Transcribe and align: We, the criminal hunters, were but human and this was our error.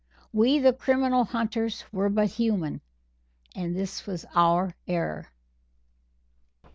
We, 0.33 0.57
the 0.57 0.73
criminal 0.73 1.25
hunters, 1.25 1.85
were 1.91 2.09
but 2.09 2.29
human 2.31 2.81
and 3.55 3.75
this 3.75 4.07
was 4.07 4.25
our 4.33 4.73
error. 4.87 5.27